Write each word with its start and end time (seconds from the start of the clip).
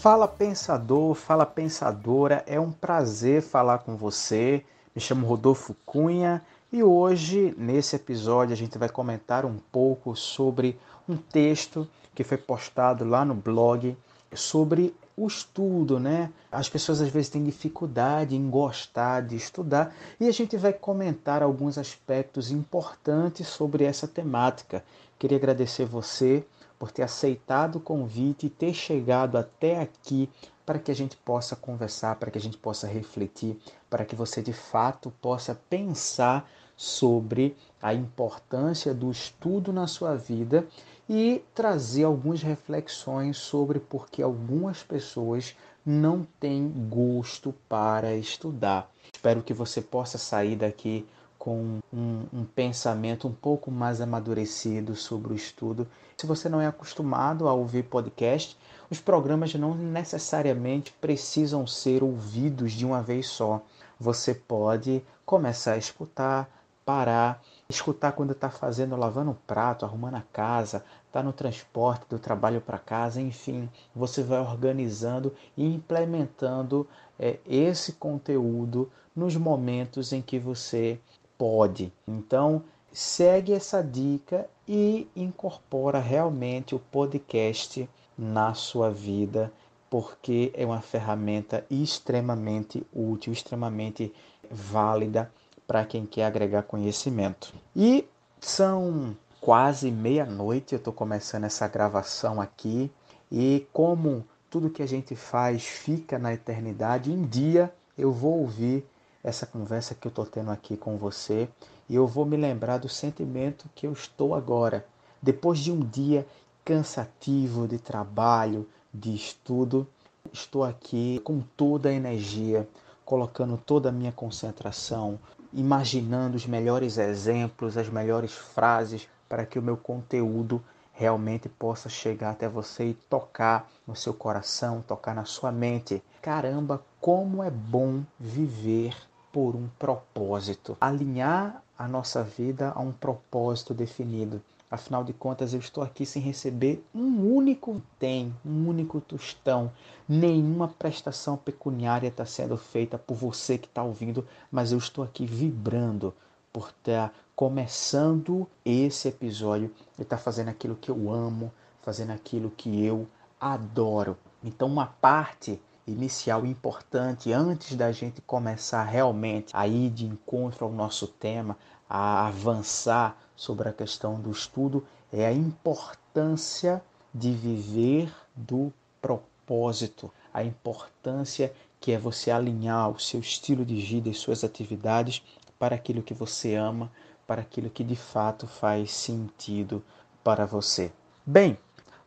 Fala 0.00 0.26
pensador, 0.26 1.14
fala 1.14 1.44
pensadora, 1.44 2.42
é 2.46 2.58
um 2.58 2.72
prazer 2.72 3.42
falar 3.42 3.80
com 3.80 3.98
você. 3.98 4.64
Me 4.94 5.00
chamo 5.00 5.26
Rodolfo 5.26 5.76
Cunha 5.84 6.40
e 6.72 6.82
hoje, 6.82 7.54
nesse 7.58 7.96
episódio, 7.96 8.54
a 8.54 8.56
gente 8.56 8.78
vai 8.78 8.88
comentar 8.88 9.44
um 9.44 9.58
pouco 9.70 10.16
sobre 10.16 10.80
um 11.06 11.18
texto 11.18 11.86
que 12.14 12.24
foi 12.24 12.38
postado 12.38 13.04
lá 13.04 13.26
no 13.26 13.34
blog 13.34 13.94
sobre 14.32 14.94
o 15.14 15.26
estudo, 15.26 16.00
né? 16.00 16.32
As 16.50 16.66
pessoas 16.66 17.02
às 17.02 17.10
vezes 17.10 17.28
têm 17.28 17.44
dificuldade 17.44 18.34
em 18.34 18.48
gostar 18.48 19.20
de 19.20 19.36
estudar 19.36 19.94
e 20.18 20.26
a 20.28 20.32
gente 20.32 20.56
vai 20.56 20.72
comentar 20.72 21.42
alguns 21.42 21.76
aspectos 21.76 22.50
importantes 22.50 23.48
sobre 23.48 23.84
essa 23.84 24.08
temática. 24.08 24.82
Queria 25.18 25.36
agradecer 25.36 25.84
você 25.84 26.42
por 26.80 26.90
ter 26.90 27.02
aceitado 27.02 27.76
o 27.76 27.80
convite 27.80 28.46
e 28.46 28.50
ter 28.50 28.72
chegado 28.72 29.36
até 29.36 29.78
aqui 29.78 30.30
para 30.64 30.78
que 30.78 30.90
a 30.90 30.94
gente 30.94 31.14
possa 31.14 31.54
conversar, 31.54 32.16
para 32.16 32.30
que 32.30 32.38
a 32.38 32.40
gente 32.40 32.56
possa 32.56 32.86
refletir, 32.86 33.60
para 33.90 34.02
que 34.02 34.16
você 34.16 34.40
de 34.40 34.54
fato 34.54 35.12
possa 35.20 35.54
pensar 35.68 36.50
sobre 36.74 37.54
a 37.82 37.92
importância 37.92 38.94
do 38.94 39.10
estudo 39.10 39.74
na 39.74 39.86
sua 39.86 40.16
vida 40.16 40.66
e 41.06 41.44
trazer 41.54 42.04
algumas 42.04 42.40
reflexões 42.40 43.36
sobre 43.36 43.78
por 43.78 44.08
que 44.08 44.22
algumas 44.22 44.82
pessoas 44.82 45.54
não 45.84 46.26
têm 46.38 46.66
gosto 46.88 47.54
para 47.68 48.16
estudar. 48.16 48.90
Espero 49.12 49.42
que 49.42 49.52
você 49.52 49.82
possa 49.82 50.16
sair 50.16 50.56
daqui 50.56 51.06
com 51.40 51.80
um, 51.90 52.26
um, 52.34 52.44
pensamento 52.44 53.26
um 53.26 53.32
pouco 53.32 53.70
mais 53.70 54.02
amadurecido 54.02 54.94
sobre 54.94 55.32
o 55.32 55.34
estudo. 55.34 55.88
Se 56.14 56.26
você 56.26 56.50
não 56.50 56.60
é 56.60 56.66
acostumado 56.66 57.48
a 57.48 57.54
ouvir 57.54 57.84
podcast, 57.84 58.58
os 58.90 59.00
programas 59.00 59.54
não 59.54 59.74
necessariamente 59.74 60.92
precisam 61.00 61.66
ser 61.66 62.04
ouvidos 62.04 62.72
de 62.72 62.84
uma 62.84 63.00
vez 63.00 63.26
só. 63.26 63.62
Você 63.98 64.34
pode 64.34 65.02
começar 65.24 65.72
a 65.72 65.78
escutar, 65.78 66.46
parar, 66.84 67.42
escutar 67.70 68.12
quando 68.12 68.32
está 68.32 68.50
fazendo, 68.50 68.94
lavando 68.94 69.30
o 69.30 69.38
prato, 69.46 69.86
arrumando 69.86 70.16
a 70.16 70.24
casa, 70.34 70.84
está 71.06 71.22
no 71.22 71.32
transporte 71.32 72.04
do 72.10 72.18
trabalho 72.18 72.60
para 72.60 72.78
casa, 72.78 73.18
enfim, 73.18 73.66
você 73.96 74.22
vai 74.22 74.40
organizando 74.40 75.34
e 75.56 75.64
implementando 75.64 76.86
é, 77.18 77.38
esse 77.46 77.92
conteúdo 77.92 78.92
nos 79.16 79.36
momentos 79.36 80.12
em 80.12 80.20
que 80.20 80.38
você 80.38 81.00
pode. 81.40 81.90
Então, 82.06 82.62
segue 82.92 83.54
essa 83.54 83.82
dica 83.82 84.46
e 84.68 85.08
incorpora 85.16 85.98
realmente 85.98 86.74
o 86.74 86.78
podcast 86.78 87.88
na 88.18 88.52
sua 88.52 88.90
vida, 88.90 89.50
porque 89.88 90.52
é 90.52 90.66
uma 90.66 90.82
ferramenta 90.82 91.64
extremamente 91.70 92.86
útil, 92.92 93.32
extremamente 93.32 94.12
válida 94.50 95.32
para 95.66 95.82
quem 95.86 96.04
quer 96.04 96.26
agregar 96.26 96.64
conhecimento. 96.64 97.54
E 97.74 98.06
são 98.38 99.16
quase 99.40 99.90
meia-noite, 99.90 100.74
eu 100.74 100.78
estou 100.78 100.92
começando 100.92 101.44
essa 101.44 101.66
gravação 101.66 102.38
aqui, 102.38 102.92
e 103.32 103.66
como 103.72 104.26
tudo 104.50 104.68
que 104.68 104.82
a 104.82 104.86
gente 104.86 105.16
faz 105.16 105.64
fica 105.64 106.18
na 106.18 106.34
eternidade, 106.34 107.10
um 107.10 107.26
dia 107.26 107.72
eu 107.96 108.12
vou 108.12 108.40
ouvir 108.40 108.84
essa 109.22 109.46
conversa 109.46 109.94
que 109.94 110.06
eu 110.06 110.10
estou 110.10 110.24
tendo 110.24 110.50
aqui 110.50 110.76
com 110.76 110.96
você 110.96 111.48
e 111.88 111.94
eu 111.94 112.06
vou 112.06 112.24
me 112.24 112.36
lembrar 112.36 112.78
do 112.78 112.88
sentimento 112.88 113.68
que 113.74 113.86
eu 113.86 113.92
estou 113.92 114.34
agora, 114.34 114.86
depois 115.20 115.58
de 115.58 115.70
um 115.70 115.80
dia 115.80 116.26
cansativo 116.64 117.68
de 117.68 117.78
trabalho, 117.78 118.66
de 118.92 119.14
estudo. 119.14 119.86
Estou 120.32 120.64
aqui 120.64 121.20
com 121.24 121.40
toda 121.56 121.88
a 121.88 121.92
energia, 121.92 122.68
colocando 123.04 123.58
toda 123.58 123.88
a 123.88 123.92
minha 123.92 124.12
concentração, 124.12 125.18
imaginando 125.52 126.36
os 126.36 126.46
melhores 126.46 126.96
exemplos, 126.96 127.76
as 127.76 127.88
melhores 127.88 128.32
frases 128.32 129.08
para 129.28 129.44
que 129.44 129.58
o 129.58 129.62
meu 129.62 129.76
conteúdo 129.76 130.62
realmente 130.92 131.48
possa 131.48 131.88
chegar 131.88 132.30
até 132.30 132.48
você 132.48 132.90
e 132.90 132.94
tocar 132.94 133.70
no 133.86 133.96
seu 133.96 134.14
coração, 134.14 134.84
tocar 134.86 135.14
na 135.14 135.24
sua 135.24 135.50
mente. 135.50 136.02
Caramba, 136.20 136.82
como 137.00 137.42
é 137.42 137.50
bom 137.50 138.02
viver 138.18 138.94
por 139.32 139.54
um 139.54 139.68
propósito, 139.78 140.76
alinhar 140.80 141.62
a 141.78 141.88
nossa 141.88 142.22
vida 142.22 142.72
a 142.74 142.80
um 142.80 142.92
propósito 142.92 143.72
definido. 143.72 144.42
Afinal 144.70 145.02
de 145.02 145.12
contas, 145.12 145.52
eu 145.52 145.58
estou 145.58 145.82
aqui 145.82 146.06
sem 146.06 146.22
receber 146.22 146.84
um 146.94 147.34
único 147.34 147.82
tem, 147.98 148.32
um 148.46 148.68
único 148.68 149.00
tostão. 149.00 149.72
Nenhuma 150.08 150.68
prestação 150.68 151.36
pecuniária 151.36 152.06
está 152.06 152.24
sendo 152.24 152.56
feita 152.56 152.96
por 152.96 153.16
você 153.16 153.58
que 153.58 153.66
está 153.66 153.82
ouvindo, 153.82 154.26
mas 154.50 154.70
eu 154.70 154.78
estou 154.78 155.02
aqui 155.02 155.26
vibrando 155.26 156.14
por 156.52 156.68
estar 156.68 157.12
começando 157.34 158.46
esse 158.64 159.08
episódio 159.08 159.74
e 159.98 160.02
estar 160.02 160.18
fazendo 160.18 160.50
aquilo 160.50 160.76
que 160.76 160.90
eu 160.90 161.12
amo, 161.12 161.52
fazendo 161.82 162.10
aquilo 162.10 162.50
que 162.50 162.84
eu 162.84 163.08
adoro. 163.40 164.16
Então, 164.44 164.68
uma 164.68 164.86
parte 164.86 165.60
inicial 165.86 166.46
importante 166.46 167.32
antes 167.32 167.76
da 167.76 167.90
gente 167.92 168.20
começar 168.20 168.84
realmente 168.84 169.50
a 169.54 169.66
ir 169.66 169.90
de 169.90 170.06
encontro 170.06 170.64
ao 170.64 170.72
nosso 170.72 171.06
tema, 171.06 171.56
a 171.88 172.26
avançar 172.26 173.16
sobre 173.34 173.68
a 173.68 173.72
questão 173.72 174.20
do 174.20 174.30
estudo, 174.30 174.86
é 175.12 175.26
a 175.26 175.32
importância 175.32 176.82
de 177.12 177.32
viver 177.32 178.12
do 178.36 178.72
propósito, 179.00 180.12
a 180.32 180.44
importância 180.44 181.52
que 181.80 181.92
é 181.92 181.98
você 181.98 182.30
alinhar 182.30 182.90
o 182.90 183.00
seu 183.00 183.20
estilo 183.20 183.64
de 183.64 183.80
vida 183.80 184.08
e 184.08 184.14
suas 184.14 184.44
atividades 184.44 185.22
para 185.58 185.74
aquilo 185.74 186.02
que 186.02 186.14
você 186.14 186.54
ama, 186.54 186.90
para 187.26 187.42
aquilo 187.42 187.70
que 187.70 187.82
de 187.82 187.96
fato 187.96 188.46
faz 188.46 188.92
sentido 188.92 189.82
para 190.22 190.46
você. 190.46 190.92
Bem, 191.24 191.58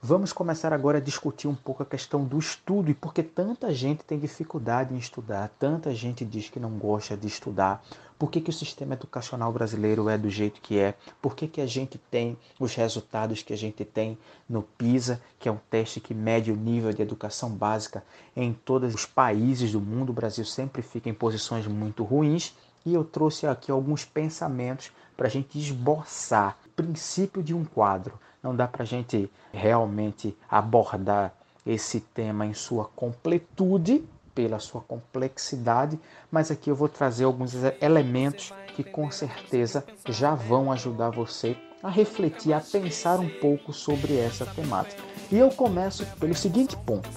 Vamos 0.05 0.33
começar 0.33 0.73
agora 0.73 0.97
a 0.97 1.01
discutir 1.01 1.47
um 1.47 1.55
pouco 1.55 1.81
a 1.81 1.85
questão 1.85 2.25
do 2.25 2.37
estudo 2.37 2.91
e 2.91 2.93
por 2.93 3.13
que 3.13 3.23
tanta 3.23 3.73
gente 3.73 4.03
tem 4.03 4.19
dificuldade 4.19 4.93
em 4.93 4.97
estudar, 4.97 5.49
tanta 5.57 5.95
gente 5.95 6.25
diz 6.25 6.49
que 6.49 6.59
não 6.59 6.71
gosta 6.71 7.15
de 7.15 7.25
estudar, 7.25 7.81
por 8.19 8.29
que, 8.29 8.41
que 8.41 8.49
o 8.49 8.53
sistema 8.53 8.95
educacional 8.95 9.49
brasileiro 9.53 10.09
é 10.09 10.17
do 10.17 10.29
jeito 10.29 10.59
que 10.59 10.77
é, 10.77 10.93
por 11.21 11.37
que, 11.37 11.47
que 11.47 11.61
a 11.61 11.65
gente 11.65 11.97
tem 12.11 12.37
os 12.59 12.75
resultados 12.75 13.43
que 13.43 13.53
a 13.53 13.57
gente 13.57 13.85
tem 13.85 14.17
no 14.49 14.63
PISA, 14.63 15.21
que 15.39 15.47
é 15.47 15.51
um 15.53 15.59
teste 15.69 16.01
que 16.01 16.13
mede 16.13 16.51
o 16.51 16.57
nível 16.57 16.91
de 16.91 17.01
educação 17.01 17.49
básica 17.51 18.03
em 18.35 18.51
todos 18.51 18.93
os 18.93 19.05
países 19.05 19.71
do 19.71 19.79
mundo. 19.79 20.09
O 20.09 20.13
Brasil 20.13 20.43
sempre 20.43 20.81
fica 20.81 21.07
em 21.07 21.13
posições 21.13 21.65
muito 21.65 22.03
ruins 22.03 22.53
e 22.85 22.93
eu 22.93 23.05
trouxe 23.05 23.47
aqui 23.47 23.71
alguns 23.71 24.03
pensamentos 24.03 24.91
para 25.15 25.27
a 25.27 25.31
gente 25.31 25.57
esboçar 25.57 26.57
princípio 26.75 27.43
de 27.43 27.53
um 27.53 27.63
quadro 27.63 28.19
não 28.43 28.53
dá 28.53 28.67
para 28.67 28.83
a 28.83 28.85
gente 28.85 29.31
realmente 29.53 30.37
abordar 30.49 31.33
esse 31.65 32.01
tema 32.01 32.45
em 32.45 32.53
sua 32.53 32.85
completude, 32.93 34.03
pela 34.35 34.59
sua 34.59 34.81
complexidade, 34.81 35.97
mas 36.29 36.51
aqui 36.51 36.69
eu 36.69 36.75
vou 36.75 36.89
trazer 36.89 37.23
alguns 37.23 37.53
elementos 37.79 38.51
que 38.75 38.83
com 38.83 39.09
certeza 39.09 39.85
já 40.09 40.35
vão 40.35 40.71
ajudar 40.71 41.11
você 41.11 41.55
a 41.81 41.89
refletir, 41.89 42.51
a 42.51 42.59
pensar 42.59 43.19
um 43.19 43.29
pouco 43.29 43.71
sobre 43.71 44.17
essa 44.17 44.45
temática. 44.45 45.01
E 45.31 45.37
eu 45.37 45.49
começo 45.51 46.05
pelo 46.19 46.33
seguinte 46.33 46.75
ponto: 46.77 47.09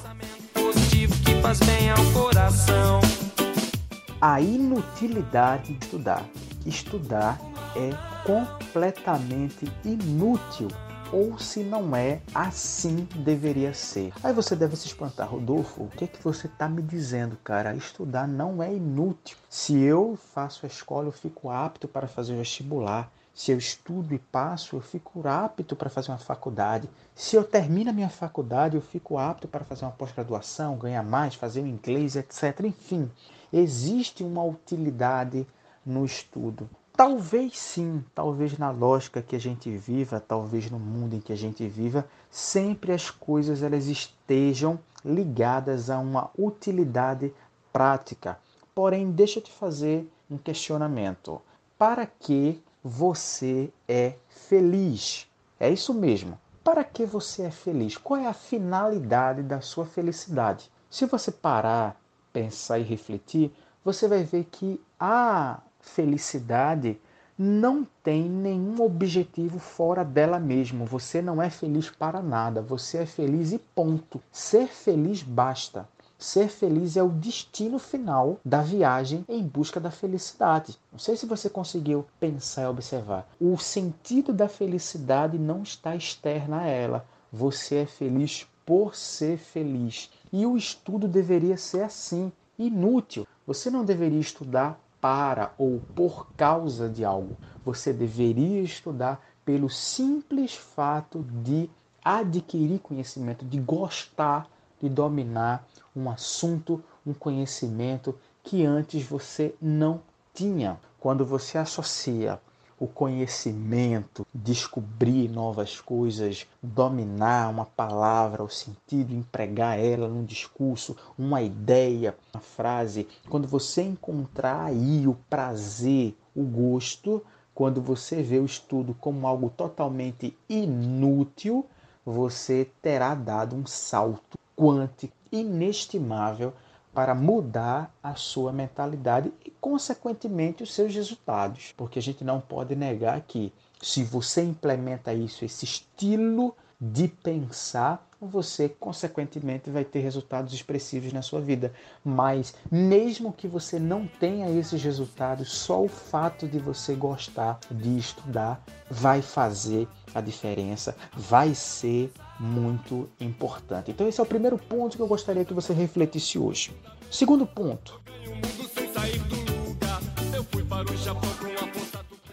a 4.20 4.40
inutilidade 4.40 5.72
de 5.72 5.84
estudar. 5.84 6.24
Estudar 6.66 7.38
é 7.76 7.91
completamente 8.26 9.70
inútil 9.84 10.69
ou 11.12 11.38
se 11.38 11.62
não 11.62 11.94
é, 11.94 12.20
assim 12.34 13.06
deveria 13.16 13.72
ser. 13.72 14.12
Aí 14.24 14.33
você 14.33 14.56
deve 14.56 14.77
se 14.77 14.86
espantar, 14.86 15.28
Rodolfo, 15.28 15.84
o 15.84 15.89
que 15.89 16.04
é 16.04 16.06
que 16.06 16.22
você 16.22 16.47
está 16.47 16.68
me 16.68 16.83
dizendo, 16.83 17.36
cara? 17.45 17.77
Estudar 17.77 18.27
não 18.27 18.62
é 18.62 18.74
inútil. 18.74 19.36
Se 19.48 19.78
eu 19.78 20.18
faço 20.34 20.66
a 20.66 20.68
escola, 20.68 21.09
eu 21.09 21.12
fico 21.12 21.50
apto 21.50 21.86
para 21.86 22.09
fazer 22.09 22.34
o 22.34 22.39
vestibular. 22.39 23.10
Se 23.34 23.53
eu 23.53 23.59
estudo 23.59 24.15
e 24.15 24.18
passo, 24.18 24.77
eu 24.77 24.80
fico 24.80 25.27
apto 25.28 25.77
para 25.77 25.91
fazer 25.91 26.10
uma 26.10 26.18
faculdade. 26.18 26.89
Se 27.15 27.36
eu 27.36 27.45
termino 27.45 27.91
a 27.91 27.92
minha 27.92 28.09
faculdade, 28.09 28.77
eu 28.77 28.83
fico 28.83 29.18
apto 29.18 29.47
para 29.47 29.65
fazer 29.65 29.84
uma 29.84 29.92
pós-graduação, 29.92 30.77
ganhar 30.77 31.03
mais, 31.03 31.34
fazer 31.34 31.60
o 31.60 31.66
inglês, 31.66 32.16
etc. 32.16 32.60
Enfim, 32.65 33.10
existe 33.53 34.24
uma 34.24 34.42
utilidade 34.42 35.47
no 35.84 36.04
estudo. 36.04 36.68
Talvez 36.97 37.59
sim, 37.59 38.03
talvez 38.15 38.57
na 38.57 38.71
lógica 38.71 39.21
que 39.21 39.37
a 39.37 39.39
gente 39.39 39.71
viva, 39.77 40.19
talvez 40.19 40.71
no 40.71 40.78
mundo 40.78 41.15
em 41.15 41.21
que 41.21 41.31
a 41.31 41.37
gente 41.37 41.69
viva, 41.69 42.09
sempre 42.31 42.91
as 42.91 43.10
coisas 43.10 43.63
elas 43.63 43.87
estejam 43.87 44.78
ligadas 45.04 45.91
a 45.91 45.98
uma 45.98 46.31
utilidade 46.39 47.34
prática. 47.71 48.39
Porém, 48.75 49.10
deixa 49.10 49.41
eu 49.41 49.43
te 49.43 49.53
fazer 49.53 50.10
um 50.31 50.39
questionamento. 50.39 51.43
Para 51.77 52.07
que 52.07 52.63
você 52.83 53.71
é 53.87 54.15
feliz? 54.28 55.27
É 55.60 55.69
isso 55.69 55.93
mesmo. 55.93 56.39
para 56.65 56.83
que 56.83 57.07
você 57.07 57.43
é 57.43 57.51
feliz? 57.51 57.97
Qual 57.97 58.19
é 58.19 58.27
a 58.27 58.33
finalidade 58.33 59.41
da 59.45 59.60
sua 59.60 59.87
felicidade? 59.87 60.69
Se 60.91 61.07
você 61.07 61.31
parar, 61.31 61.97
pensar 62.33 62.81
e 62.81 62.83
refletir, 62.83 63.53
você 63.84 64.09
vai 64.09 64.25
ver 64.25 64.48
que 64.51 64.81
a 64.98 65.60
felicidade 65.88 66.98
não 67.38 67.86
tem 68.03 68.28
nenhum 68.28 68.80
objetivo 68.83 69.59
fora 69.59 70.04
dela 70.04 70.38
mesma. 70.38 70.84
Você 70.84 71.21
não 71.21 71.41
é 71.42 71.50
feliz 71.50 71.91
para 71.91 72.22
nada, 72.22 72.62
você 72.62 72.98
é 72.98 73.06
feliz 73.06 73.53
e 73.53 73.59
ponto. 73.59 74.22
Ser 74.33 74.68
feliz 74.68 75.22
basta. 75.22 75.88
Ser 76.18 76.48
feliz 76.48 76.97
é 76.97 77.03
o 77.03 77.10
destino 77.10 77.78
final 77.78 78.41
da 78.42 78.62
viagem 78.62 79.22
em 79.28 79.42
busca 79.42 79.78
da 79.78 79.91
felicidade. 79.91 80.78
Não 80.91 80.98
sei 80.98 81.15
se 81.15 81.27
você 81.27 81.50
conseguiu 81.50 82.06
pensar 82.18 82.62
e 82.62 82.66
observar. 82.66 83.28
O 83.38 83.59
sentido 83.59 84.33
da 84.33 84.48
felicidade 84.48 85.38
não 85.38 85.62
está 85.62 85.94
externa 85.94 86.60
a 86.60 86.66
ela. 86.66 87.04
Você 87.30 87.77
é 87.77 87.86
feliz 87.86 88.47
por 88.65 88.97
ser 88.97 89.36
feliz. 89.36 90.10
E 90.33 90.47
o 90.47 90.56
estudo 90.56 91.06
deveria 91.06 91.59
ser 91.59 91.83
assim, 91.83 92.33
inútil. 92.59 93.27
Você 93.47 93.68
não 93.68 93.84
deveria 93.84 94.18
estudar 94.18 94.80
para 95.06 95.53
ou 95.56 95.80
por 95.94 96.26
causa 96.36 96.88
de 96.88 97.04
algo. 97.04 97.38
Você 97.64 97.92
deveria 97.92 98.60
estudar 98.60 99.24
pelo 99.44 99.70
simples 99.70 100.56
fato 100.56 101.24
de 101.44 101.70
adquirir 102.04 102.80
conhecimento, 102.80 103.44
de 103.44 103.56
gostar, 103.60 104.48
de 104.82 104.88
dominar 104.88 105.64
um 105.94 106.10
assunto, 106.10 106.82
um 107.06 107.14
conhecimento 107.14 108.18
que 108.42 108.66
antes 108.66 109.06
você 109.06 109.54
não 109.62 110.00
tinha. 110.34 110.76
Quando 110.98 111.24
você 111.24 111.56
associa 111.56 112.41
o 112.78 112.86
conhecimento, 112.86 114.26
descobrir 114.34 115.28
novas 115.28 115.80
coisas, 115.80 116.46
dominar 116.62 117.48
uma 117.50 117.64
palavra, 117.64 118.42
o 118.42 118.50
sentido, 118.50 119.14
empregar 119.14 119.78
ela 119.78 120.08
num 120.08 120.24
discurso, 120.24 120.96
uma 121.18 121.40
ideia, 121.40 122.14
uma 122.34 122.40
frase, 122.40 123.08
quando 123.28 123.48
você 123.48 123.82
encontrar 123.82 124.66
aí 124.66 125.06
o 125.06 125.16
prazer, 125.28 126.14
o 126.34 126.42
gosto, 126.42 127.24
quando 127.54 127.80
você 127.80 128.22
vê 128.22 128.38
o 128.38 128.44
estudo 128.44 128.94
como 129.00 129.26
algo 129.26 129.48
totalmente 129.48 130.36
inútil, 130.48 131.64
você 132.04 132.70
terá 132.82 133.14
dado 133.14 133.56
um 133.56 133.64
salto 133.66 134.38
quântico 134.54 135.16
inestimável 135.32 136.52
para 136.97 137.15
mudar 137.15 137.95
a 138.03 138.15
sua 138.15 138.51
mentalidade 138.51 139.31
e, 139.45 139.51
consequentemente, 139.60 140.63
os 140.63 140.72
seus 140.72 140.95
resultados. 140.95 141.75
Porque 141.77 141.98
a 141.98 142.03
gente 142.03 142.25
não 142.25 142.41
pode 142.41 142.75
negar 142.75 143.21
que, 143.21 143.53
se 143.83 144.03
você 144.03 144.43
implementa 144.43 145.13
isso, 145.13 145.45
esse 145.45 145.66
estilo 145.66 146.57
de 146.81 147.07
pensar, 147.07 148.09
você 148.19 148.66
consequentemente 148.66 149.69
vai 149.69 149.84
ter 149.84 150.01
resultados 150.01 150.54
expressivos 150.54 151.13
na 151.13 151.21
sua 151.21 151.43
vida. 151.43 151.71
Mas 152.03 152.54
mesmo 152.71 153.31
que 153.31 153.47
você 153.47 153.78
não 153.78 154.07
tenha 154.07 154.48
esses 154.48 154.83
resultados, 154.83 155.53
só 155.53 155.84
o 155.84 155.89
fato 155.89 156.48
de 156.48 156.59
você 156.59 156.95
gostar 156.95 157.60
de 157.71 157.98
estudar 157.98 158.65
vai 158.91 159.21
fazer 159.21 159.87
a 160.15 160.22
diferença, 160.22 160.97
vai 161.15 161.54
ser 161.54 162.10
muito 162.38 163.09
importante. 163.21 163.91
Então 163.91 164.06
esse 164.09 164.21
é 164.21 164.22
o 164.22 164.27
primeiro 164.27 164.59
ponto 164.59 164.97
que 164.97 165.03
eu 165.03 165.06
gostaria 165.06 165.44
que 165.44 165.54
você 165.54 165.72
refletisse 165.72 166.38
hoje. 166.38 166.77
Segundo 167.10 167.47
ponto. 167.47 168.00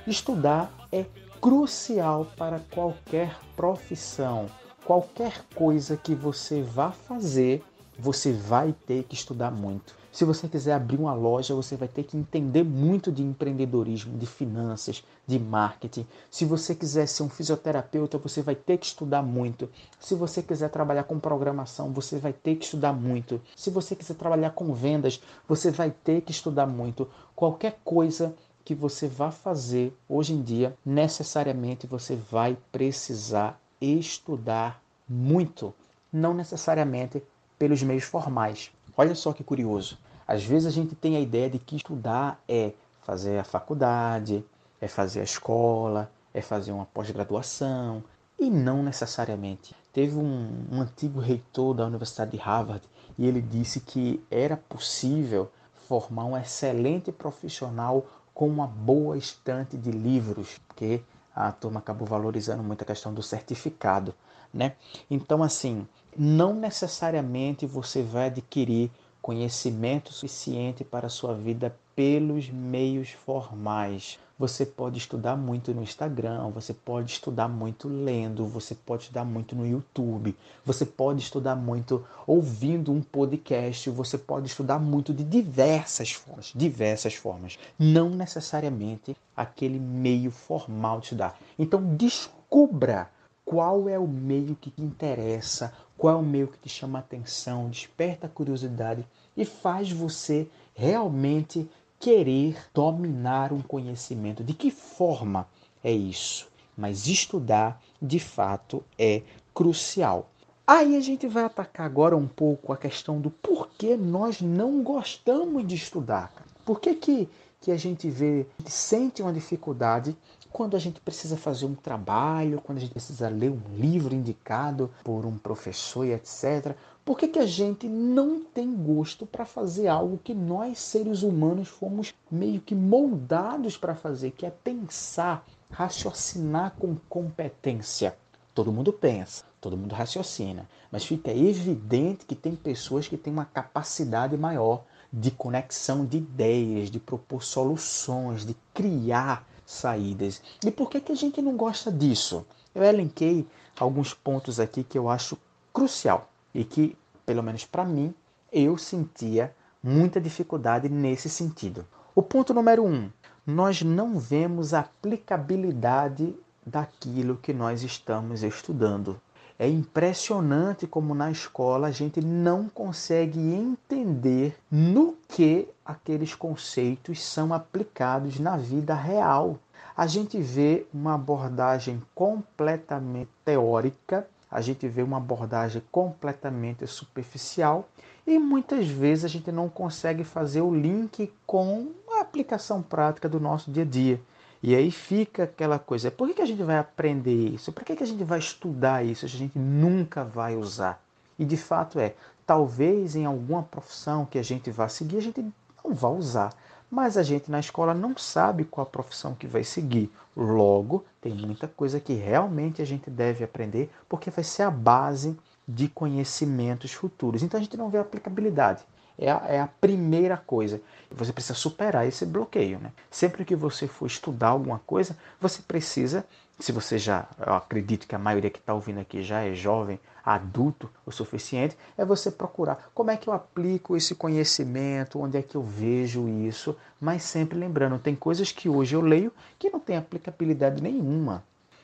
Estudar 0.05 0.71
é 0.91 1.05
crucial 1.39 2.25
para 2.38 2.59
qualquer 2.71 3.38
profissão, 3.55 4.50
qualquer 4.85 5.45
coisa 5.55 5.95
que 5.95 6.15
você 6.15 6.61
vá 6.61 6.91
fazer, 6.91 7.63
você 7.97 8.31
vai 8.31 8.73
ter 8.85 9.03
que 9.03 9.15
estudar 9.15 9.51
muito. 9.51 10.02
Se 10.13 10.24
você 10.25 10.48
quiser 10.48 10.74
abrir 10.74 11.00
uma 11.00 11.15
loja, 11.15 11.56
você 11.56 11.75
vai 11.75 11.88
ter 11.88 12.04
que 12.04 12.15
entender 12.15 12.63
muito 12.63 13.12
de 13.12 13.24
empreendedorismo, 13.24 14.15
de 14.15 14.27
finanças, 14.27 15.04
de 15.25 15.39
marketing. 15.39 16.06
Se 16.30 16.45
você 16.45 16.75
quiser 16.75 17.07
ser 17.07 17.24
um 17.24 17.30
fisioterapeuta, 17.30 18.19
você 18.19 18.44
vai 18.44 18.54
ter 18.54 18.77
que 18.77 18.86
estudar 18.86 19.24
muito. 19.24 19.68
Se 20.00 20.13
você 20.13 20.44
quiser 20.44 20.69
trabalhar 20.69 21.06
com 21.06 21.19
programação, 21.19 21.92
você 21.92 22.19
vai 22.19 22.31
ter 22.31 22.57
que 22.57 22.65
estudar 22.65 22.94
muito. 22.94 23.42
Se 23.56 23.71
você 23.71 23.95
quiser 23.95 24.13
trabalhar 24.13 24.51
com 24.51 24.71
vendas, 24.71 25.19
você 25.48 25.71
vai 25.71 25.89
ter 25.89 26.21
que 26.21 26.31
estudar 26.31 26.68
muito. 26.68 27.10
Qualquer 27.36 27.80
coisa 27.83 28.36
que 28.63 28.75
você 28.75 29.07
vá 29.07 29.31
fazer 29.31 29.98
hoje 30.07 30.31
em 30.31 30.44
dia, 30.44 30.77
necessariamente 30.86 31.88
você 31.88 32.15
vai 32.15 32.56
precisar 32.71 33.60
estudar 33.81 34.80
muito, 35.10 35.74
não 36.12 36.36
necessariamente 36.36 37.24
pelos 37.57 37.81
meios 37.81 38.04
formais. 38.04 38.71
Olha 38.95 39.15
só 39.15 39.33
que 39.33 39.43
curioso. 39.43 39.97
Às 40.27 40.43
vezes 40.43 40.67
a 40.67 40.71
gente 40.71 40.95
tem 40.95 41.15
a 41.15 41.19
ideia 41.19 41.49
de 41.49 41.59
que 41.59 41.75
estudar 41.75 42.41
é 42.47 42.73
fazer 43.01 43.39
a 43.39 43.43
faculdade, 43.43 44.45
é 44.79 44.87
fazer 44.87 45.21
a 45.21 45.23
escola, 45.23 46.09
é 46.33 46.41
fazer 46.41 46.71
uma 46.71 46.85
pós-graduação, 46.85 48.03
e 48.39 48.49
não 48.49 48.83
necessariamente. 48.83 49.75
Teve 49.91 50.17
um, 50.17 50.65
um 50.71 50.81
antigo 50.81 51.19
reitor 51.19 51.73
da 51.73 51.85
Universidade 51.85 52.31
de 52.31 52.37
Harvard 52.37 52.83
e 53.17 53.25
ele 53.25 53.41
disse 53.41 53.79
que 53.79 54.23
era 54.29 54.57
possível 54.57 55.51
formar 55.87 56.25
um 56.25 56.37
excelente 56.37 57.11
profissional 57.11 58.05
com 58.33 58.47
uma 58.47 58.65
boa 58.65 59.17
estante 59.17 59.77
de 59.77 59.91
livros, 59.91 60.59
porque 60.67 61.01
a 61.35 61.51
turma 61.51 61.80
acabou 61.80 62.07
valorizando 62.07 62.63
muito 62.63 62.81
a 62.81 62.85
questão 62.85 63.13
do 63.13 63.24
certificado, 63.24 64.13
né? 64.53 64.75
Então, 65.09 65.41
assim, 65.41 65.88
não 66.18 66.53
necessariamente 66.53 67.65
você 67.65 68.03
vai 68.03 68.27
adquirir 68.27 68.91
conhecimento 69.21 70.13
suficiente 70.13 70.83
para 70.83 71.07
a 71.07 71.09
sua 71.09 71.33
vida 71.33 71.75
pelos 71.95 72.50
meios 72.50 73.12
formais. 73.12 74.19
Você 74.38 74.65
pode 74.65 74.97
estudar 74.97 75.35
muito 75.35 75.74
no 75.75 75.83
Instagram, 75.83 76.50
você 76.50 76.74
pode 76.74 77.12
estudar 77.12 77.47
muito 77.47 77.88
lendo, 77.88 78.47
você 78.47 78.74
pode 78.74 79.03
estudar 79.03 79.24
muito 79.24 79.56
no 79.56 79.65
YouTube, 79.65 80.35
você 80.65 80.85
pode 80.85 81.21
estudar 81.21 81.56
muito 81.56 82.03
ouvindo 82.25 82.91
um 82.91 83.00
podcast, 83.00 83.88
você 83.91 84.18
pode 84.18 84.47
estudar 84.47 84.80
muito 84.80 85.13
de 85.13 85.24
diversas 85.24 86.13
formas, 86.13 86.51
diversas 86.56 87.13
formas, 87.13 87.59
não 87.77 88.09
necessariamente 88.09 89.15
aquele 89.38 89.77
meio 89.77 90.31
formal 90.31 91.00
de 91.00 91.06
estudar. 91.06 91.39
Então 91.57 91.95
descubra 91.95 93.12
qual 93.45 93.88
é 93.88 94.00
o 94.00 94.07
meio 94.07 94.56
que 94.56 94.71
te 94.71 94.81
interessa, 94.81 95.71
qual 95.95 96.15
é 96.15 96.18
o 96.18 96.24
meio 96.24 96.47
que 96.47 96.57
te 96.57 96.69
chama 96.69 96.97
atenção, 96.97 97.69
desperta 97.69 98.25
a 98.25 98.29
curiosidade 98.29 99.05
e 99.38 99.46
faz 99.46 99.91
você 99.91 100.48
realmente 100.74 101.69
querer 102.03 102.57
dominar 102.74 103.53
um 103.53 103.62
conhecimento. 103.62 104.43
De 104.43 104.53
que 104.53 104.69
forma 104.69 105.48
é 105.81 105.89
isso? 105.89 106.50
Mas 106.77 107.07
estudar, 107.07 107.81
de 108.01 108.19
fato, 108.19 108.83
é 109.00 109.22
crucial. 109.53 110.29
Aí 110.67 110.98
a 110.98 111.00
gente 111.00 111.29
vai 111.29 111.45
atacar 111.45 111.86
agora 111.86 112.17
um 112.17 112.27
pouco 112.27 112.74
a 112.74 112.77
questão 112.77 113.22
do 113.22 113.29
porquê 113.29 113.95
nós 113.95 114.41
não 114.41 114.83
gostamos 114.83 115.65
de 115.65 115.75
estudar. 115.75 116.33
Por 116.65 116.81
que, 116.81 116.93
que, 116.93 117.29
que 117.62 117.72
a 117.72 117.77
gente 117.77 118.10
vê, 118.10 118.45
sente 118.65 119.22
uma 119.22 119.31
dificuldade 119.31 120.13
quando 120.53 120.77
a 120.77 120.79
gente 120.79 121.01
precisa 121.01 121.36
fazer 121.36 121.65
um 121.65 121.74
trabalho, 121.74 122.62
quando 122.62 122.77
a 122.77 122.81
gente 122.81 122.91
precisa 122.91 123.27
ler 123.27 123.50
um 123.50 123.75
livro 123.75 124.13
indicado 124.13 124.91
por 125.03 125.25
um 125.25 125.36
professor 125.36 126.05
e 126.05 126.13
etc. 126.13 126.75
Por 127.03 127.17
que, 127.17 127.27
que 127.27 127.39
a 127.39 127.45
gente 127.48 127.88
não 127.88 128.39
tem 128.39 128.72
gosto 128.72 129.25
para 129.25 129.45
fazer 129.45 129.88
algo 129.88 130.19
que 130.24 130.33
nós, 130.33 130.77
seres 130.77 131.24
humanos, 131.24 131.67
fomos 131.67 132.13
meio 132.29 132.62
que 132.62 132.75
moldados 132.75 133.75
para 133.75 133.95
fazer, 133.95 134.29
que 134.29 134.45
é 134.45 134.51
pensar, 134.51 135.43
raciocinar 135.72 136.75
com 136.77 136.95
competência? 137.10 138.15
Todo 138.53 138.72
mundo 138.72 138.93
pensa, 138.93 139.43
todo 139.60 139.75
mundo 139.75 139.95
raciocina, 139.95 140.69
mas 140.91 141.03
fica 141.03 141.31
evidente 141.31 142.27
que 142.27 142.36
tem 142.36 142.55
pessoas 142.55 143.07
que 143.07 143.17
têm 143.17 143.33
uma 143.33 143.45
capacidade 143.45 144.38
maior 144.38 144.83
de 145.12 145.31
conexão 145.31 146.05
de 146.05 146.17
ideias, 146.17 146.91
de 146.91 147.00
propor 147.00 147.43
soluções, 147.43 148.45
de 148.45 148.55
criar 148.72 149.48
saídas. 149.65 150.41
E 150.65 150.72
por 150.72 150.89
que, 150.89 151.00
que 151.00 151.12
a 151.12 151.15
gente 151.15 151.41
não 151.41 151.55
gosta 151.55 151.91
disso? 151.91 152.46
Eu 152.74 152.84
elenquei 152.84 153.48
alguns 153.79 154.13
pontos 154.13 154.60
aqui 154.60 154.84
que 154.84 154.98
eu 154.98 155.10
acho 155.10 155.38
crucial 155.72 156.29
e 156.53 156.63
que, 156.63 156.96
pelo 157.25 157.43
menos 157.43 157.65
para 157.65 157.84
mim, 157.84 158.13
eu 158.51 158.77
sentia 158.77 159.53
muita 159.82 160.22
dificuldade 160.22 160.88
nesse 160.88 161.29
sentido. 161.29 161.86
O 162.15 162.22
ponto 162.22 162.53
número 162.53 162.86
um: 162.86 163.10
nós 163.46 163.82
não 163.82 164.17
vemos 164.17 164.74
a 164.74 164.82
aplicabilidade 164.82 166.36
daquilo 166.65 167.38
que 167.38 167.53
nós 167.53 167.84
estamos 167.84 168.43
estudando. 168.43 169.20
É 169.57 169.67
impressionante 169.67 170.88
como 170.88 171.13
na 171.13 171.31
escola 171.31 171.88
a 171.88 171.91
gente 171.91 172.19
não 172.22 172.67
consegue 172.67 173.39
entender 173.39 174.57
no 174.72 175.15
que 175.27 175.67
aqueles 175.86 176.33
conceitos 176.36 177.24
são 177.24 177.53
aplicados 177.53 178.39
na 178.39 178.57
vida 178.57 178.95
real. 178.95 179.57
A 179.95 180.07
gente 180.07 180.39
vê 180.39 180.86
uma 180.93 181.15
abordagem 181.15 182.01
completamente 182.15 183.29
teórica 183.45 184.27
a 184.53 184.62
gente 184.62 184.88
vê 184.88 185.01
uma 185.01 185.17
abordagem 185.17 185.81
completamente 185.91 186.86
superficial 186.86 187.89
e 188.25 188.38
muitas 188.38 188.88
vezes 188.88 189.25
a 189.25 189.27
gente 189.27 189.51
não 189.51 189.67
consegue 189.67 190.24
fazer 190.24 190.62
o 190.62 190.72
link 190.72 191.33
com 191.43 191.88
a 192.12 192.22
aplicação 192.22 192.79
prática 192.79 193.27
do 193.27 193.39
nosso 193.39 193.72
dia 193.72 193.81
a 193.81 193.86
dia. 193.86 194.22
E 194.63 194.74
aí 194.74 194.89
fica 194.91 195.43
aquela 195.43 195.77
coisa: 195.77 196.10
por 196.10 196.25
que, 196.29 196.36
que 196.36 196.41
a 196.41 196.46
gente 196.46 196.63
vai 196.63 196.77
aprender 196.77 197.50
isso? 197.50 197.74
Por 197.74 197.84
que, 197.84 197.98
que 197.98 198.03
a 198.03 198.08
gente 198.08 198.24
vai 198.24 198.39
estudar 198.39 199.05
isso? 199.05 199.25
A 199.25 199.27
gente 199.27 199.60
nunca 199.60 200.24
vai 200.24 200.55
usar. 200.55 201.03
E 201.38 201.43
de 201.43 201.58
fato 201.58 202.00
é, 202.00 202.15
talvez 202.48 203.13
em 203.13 203.25
alguma 203.25 203.63
profissão 203.63 204.25
que 204.25 204.39
a 204.39 204.43
gente 204.43 204.72
vá 204.72 204.88
seguir, 204.88 205.17
a 205.17 205.22
gente 205.22 205.41
não 205.84 205.93
vá 205.93 206.08
usar. 206.08 206.53
Mas 206.89 207.17
a 207.17 207.24
gente 207.24 207.51
na 207.51 207.60
escola 207.60 207.93
não 207.93 208.15
sabe 208.15 208.63
qual 208.63 208.88
a 208.88 208.89
profissão 208.89 209.36
que 209.36 209.48
vai 209.48 209.65
seguir. 209.65 210.10
Logo, 210.36 211.03
tem 211.20 211.34
muita 211.34 211.67
coisa 211.67 212.00
que 212.00 212.13
realmente 212.13 212.82
a 212.82 212.86
gente 212.86 213.10
deve 213.10 213.43
aprender, 213.43 213.91
porque 214.08 214.29
vai 214.29 214.46
ser 214.46 214.63
a 214.63 214.72
base 214.72 215.38
de 215.67 215.89
conhecimentos 215.89 216.93
futuros. 216.93 217.43
Então 217.43 217.60
a 217.60 217.63
gente 217.63 217.75
não 217.75 217.89
vê 217.89 217.98
aplicabilidade. 217.98 218.86
É 219.17 219.29
a, 219.29 219.41
é 219.48 219.60
a, 219.60 219.67
primeira 219.67 220.38
coisa. 220.38 220.82
Você 221.12 221.32
precisa 221.32 221.53
superar 221.53 222.08
esse 222.08 222.25
bloqueio. 222.25 222.79
Né? 222.79 222.91
Sempre 223.10 223.46
que 223.46 223.55
você 223.55 223.88
for 223.88 224.08
estudar 224.08 224.50
alguma 224.50 224.79
coisa, 224.79 225.17
você 225.39 225.62
precisa, 225.62 226.25
se 226.60 226.72
você 226.72 226.98
já, 226.98 227.27
eu 227.46 227.53
acredito 227.53 228.08
que 228.08 228.15
a 228.15 228.20
maioria 228.20 228.50
que 228.50 228.60
está 228.60 228.74
ouvindo 228.74 229.00
aqui 229.00 229.22
já 229.22 229.41
é 229.41 229.53
jovem, 229.53 230.00
adulto 230.24 230.89
o 231.05 231.12
suficiente, 231.12 231.77
é 231.98 232.05
você 232.05 232.32
procurar 232.32 232.89
como 232.93 233.12
é 233.12 233.17
que 233.17 233.27
eu 233.27 233.34
aplico 233.34 233.98
esse 233.98 234.15
conhecimento, 234.15 235.20
onde 235.20 235.38
é 235.38 235.41
que 235.41 235.55
eu 235.55 235.62
vejo 235.63 236.27
isso, 236.29 236.75
mas 237.00 237.24
sempre 237.24 237.58
lembrando, 237.58 238.00
tem 238.00 238.15
coisas 238.15 238.51
que 238.51 238.70
hoje 238.70 238.96
eu 238.96 239.01
leio 239.01 239.34
que 239.60 239.70
não 239.70 239.79
tem 239.79 239.98
aplicabilidade 239.98 240.82
nenhuma. 240.82 241.43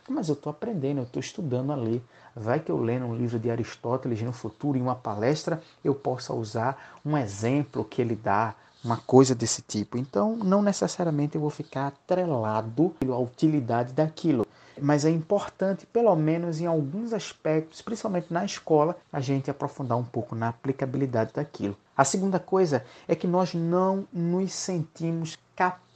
Mas 0.09 0.27
eu 0.27 0.33
estou 0.33 0.49
aprendendo, 0.49 0.97
eu 0.97 1.03
estou 1.03 1.19
estudando 1.19 1.71
a 1.71 1.75
ler. 1.75 2.01
Vai 2.35 2.59
que 2.59 2.71
eu 2.71 2.77
lendo 2.77 3.05
um 3.05 3.15
livro 3.15 3.37
de 3.37 3.51
Aristóteles 3.51 4.21
no 4.21 4.33
futuro, 4.33 4.77
em 4.77 4.81
uma 4.81 4.95
palestra, 4.95 5.61
eu 5.83 5.93
possa 5.93 6.33
usar 6.33 6.99
um 7.05 7.17
exemplo 7.17 7.85
que 7.85 8.01
ele 8.01 8.15
dá, 8.15 8.55
uma 8.83 8.97
coisa 8.97 9.35
desse 9.35 9.61
tipo. 9.61 9.97
Então, 9.97 10.35
não 10.37 10.61
necessariamente 10.61 11.35
eu 11.35 11.41
vou 11.41 11.49
ficar 11.49 11.87
atrelado 11.87 12.95
à 13.11 13.17
utilidade 13.17 13.93
daquilo. 13.93 14.47
Mas 14.81 15.03
é 15.03 15.09
importante, 15.09 15.85
pelo 15.85 16.15
menos 16.15 16.61
em 16.61 16.65
alguns 16.65 17.11
aspectos, 17.11 17.81
principalmente 17.81 18.31
na 18.31 18.45
escola, 18.45 18.95
a 19.11 19.19
gente 19.19 19.51
aprofundar 19.51 19.97
um 19.97 20.05
pouco 20.05 20.35
na 20.35 20.49
aplicabilidade 20.49 21.33
daquilo. 21.33 21.75
A 21.97 22.05
segunda 22.05 22.39
coisa 22.39 22.85
é 23.05 23.13
que 23.13 23.27
nós 23.27 23.53
não 23.53 24.07
nos 24.13 24.53
sentimos 24.53 25.37
capazes 25.55 25.88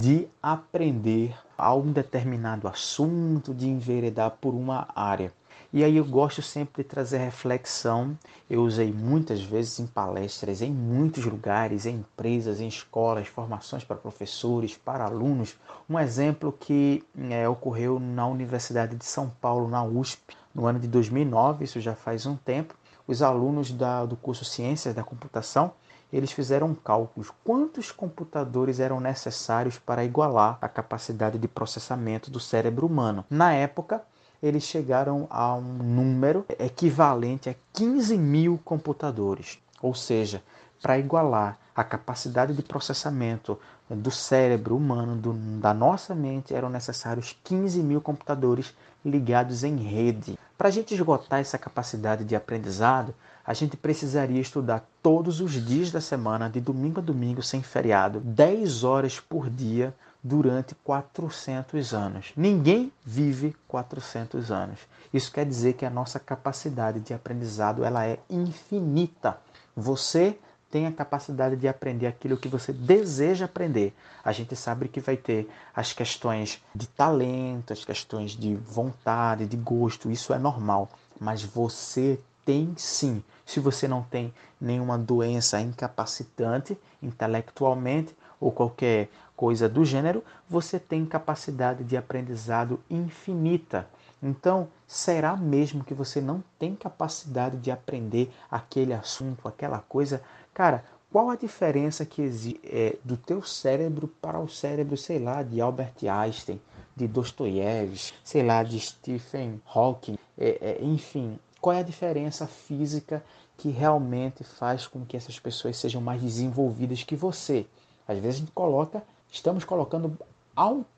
de 0.00 0.28
aprender 0.42 1.34
a 1.56 1.74
um 1.74 1.90
determinado 1.90 2.68
assunto, 2.68 3.54
de 3.54 3.66
enveredar 3.66 4.36
por 4.40 4.54
uma 4.54 4.86
área. 4.94 5.32
E 5.72 5.84
aí 5.84 5.96
eu 5.96 6.04
gosto 6.04 6.40
sempre 6.40 6.82
de 6.82 6.88
trazer 6.88 7.18
reflexão. 7.18 8.16
Eu 8.48 8.62
usei 8.62 8.92
muitas 8.92 9.42
vezes 9.42 9.78
em 9.78 9.86
palestras, 9.86 10.62
em 10.62 10.70
muitos 10.70 11.24
lugares, 11.24 11.84
em 11.84 11.96
empresas, 11.96 12.60
em 12.60 12.68
escolas, 12.68 13.26
formações 13.28 13.84
para 13.84 13.96
professores, 13.96 14.76
para 14.76 15.04
alunos. 15.04 15.56
Um 15.88 15.98
exemplo 15.98 16.52
que 16.52 17.02
é, 17.30 17.48
ocorreu 17.48 17.98
na 17.98 18.26
Universidade 18.26 18.96
de 18.96 19.04
São 19.04 19.30
Paulo, 19.40 19.68
na 19.68 19.82
USP, 19.82 20.36
no 20.54 20.66
ano 20.66 20.78
de 20.78 20.88
2009, 20.88 21.64
isso 21.64 21.80
já 21.80 21.94
faz 21.94 22.24
um 22.24 22.36
tempo. 22.36 22.74
Os 23.06 23.22
alunos 23.22 23.70
da, 23.72 24.04
do 24.04 24.16
curso 24.16 24.44
Ciências 24.44 24.94
da 24.94 25.02
Computação 25.02 25.72
eles 26.12 26.32
fizeram 26.32 26.74
cálculos 26.74 27.30
quantos 27.44 27.92
computadores 27.92 28.80
eram 28.80 29.00
necessários 29.00 29.78
para 29.78 30.04
igualar 30.04 30.58
a 30.60 30.68
capacidade 30.68 31.38
de 31.38 31.48
processamento 31.48 32.30
do 32.30 32.40
cérebro 32.40 32.86
humano. 32.86 33.24
Na 33.28 33.52
época, 33.52 34.02
eles 34.42 34.62
chegaram 34.62 35.26
a 35.30 35.54
um 35.54 35.60
número 35.62 36.46
equivalente 36.58 37.50
a 37.50 37.54
15 37.72 38.16
mil 38.16 38.58
computadores. 38.64 39.58
Ou 39.82 39.94
seja, 39.94 40.42
para 40.80 40.98
igualar 40.98 41.58
a 41.74 41.84
capacidade 41.84 42.52
de 42.54 42.62
processamento 42.62 43.58
do 43.90 44.10
cérebro 44.10 44.76
humano, 44.76 45.16
do, 45.16 45.32
da 45.60 45.72
nossa 45.72 46.14
mente, 46.14 46.54
eram 46.54 46.68
necessários 46.68 47.36
15 47.44 47.80
mil 47.82 48.00
computadores 48.00 48.74
ligados 49.04 49.64
em 49.64 49.76
rede. 49.76 50.38
Para 50.56 50.68
a 50.68 50.70
gente 50.72 50.94
esgotar 50.94 51.40
essa 51.40 51.56
capacidade 51.56 52.24
de 52.24 52.36
aprendizado, 52.36 53.14
a 53.44 53.54
gente 53.54 53.76
precisaria 53.76 54.40
estudar 54.40 54.86
todos 55.02 55.40
os 55.40 55.52
dias 55.52 55.90
da 55.90 56.00
semana, 56.00 56.50
de 56.50 56.60
domingo 56.60 57.00
a 57.00 57.02
domingo, 57.02 57.42
sem 57.42 57.62
feriado, 57.62 58.20
10 58.20 58.84
horas 58.84 59.20
por 59.20 59.48
dia 59.48 59.94
durante 60.22 60.74
400 60.74 61.94
anos. 61.94 62.32
Ninguém 62.36 62.92
vive 63.04 63.56
400 63.66 64.50
anos. 64.50 64.80
Isso 65.14 65.32
quer 65.32 65.46
dizer 65.46 65.74
que 65.74 65.86
a 65.86 65.90
nossa 65.90 66.18
capacidade 66.18 67.00
de 67.00 67.14
aprendizado 67.14 67.84
ela 67.84 68.06
é 68.06 68.18
infinita. 68.28 69.38
Você 69.74 70.38
tem 70.70 70.86
a 70.86 70.92
capacidade 70.92 71.56
de 71.56 71.66
aprender 71.66 72.06
aquilo 72.06 72.36
que 72.36 72.48
você 72.48 72.72
deseja 72.72 73.46
aprender. 73.46 73.94
A 74.24 74.32
gente 74.32 74.54
sabe 74.54 74.88
que 74.88 75.00
vai 75.00 75.16
ter 75.16 75.48
as 75.74 75.92
questões 75.92 76.62
de 76.74 76.86
talento, 76.86 77.72
as 77.72 77.84
questões 77.84 78.32
de 78.32 78.54
vontade, 78.54 79.46
de 79.46 79.56
gosto, 79.56 80.10
isso 80.10 80.32
é 80.34 80.38
normal. 80.38 80.90
Mas 81.18 81.42
você 81.42 82.20
tem 82.44 82.74
sim. 82.76 83.22
Se 83.44 83.60
você 83.60 83.88
não 83.88 84.02
tem 84.02 84.32
nenhuma 84.60 84.98
doença 84.98 85.60
incapacitante 85.60 86.76
intelectualmente 87.02 88.14
ou 88.40 88.52
qualquer 88.52 89.08
coisa 89.36 89.68
do 89.68 89.84
gênero, 89.84 90.22
você 90.48 90.78
tem 90.78 91.06
capacidade 91.06 91.84
de 91.84 91.96
aprendizado 91.96 92.80
infinita. 92.90 93.88
Então, 94.22 94.68
será 94.86 95.36
mesmo 95.36 95.84
que 95.84 95.94
você 95.94 96.20
não 96.20 96.42
tem 96.58 96.74
capacidade 96.74 97.56
de 97.56 97.70
aprender 97.70 98.32
aquele 98.50 98.92
assunto, 98.92 99.46
aquela 99.46 99.78
coisa? 99.78 100.20
Cara, 100.58 100.82
qual 101.12 101.30
a 101.30 101.36
diferença 101.36 102.04
que 102.04 102.20
existe 102.20 102.60
é, 102.64 102.96
do 103.04 103.16
teu 103.16 103.44
cérebro 103.44 104.08
para 104.20 104.40
o 104.40 104.48
cérebro, 104.48 104.96
sei 104.96 105.20
lá, 105.20 105.40
de 105.40 105.60
Albert 105.60 105.94
Einstein, 106.02 106.60
de 106.96 107.06
Dostoiévski, 107.06 108.18
sei 108.24 108.42
lá, 108.42 108.64
de 108.64 108.80
Stephen 108.80 109.62
Hawking, 109.72 110.18
é, 110.36 110.58
é, 110.60 110.84
enfim, 110.84 111.38
qual 111.60 111.76
é 111.76 111.78
a 111.78 111.84
diferença 111.84 112.44
física 112.48 113.24
que 113.56 113.68
realmente 113.68 114.42
faz 114.42 114.84
com 114.84 115.06
que 115.06 115.16
essas 115.16 115.38
pessoas 115.38 115.76
sejam 115.76 116.00
mais 116.00 116.20
desenvolvidas 116.20 117.04
que 117.04 117.14
você? 117.14 117.64
Às 118.08 118.18
vezes 118.18 118.34
a 118.34 118.38
gente 118.40 118.50
coloca 118.50 119.00
estamos 119.30 119.62
colocando 119.62 120.18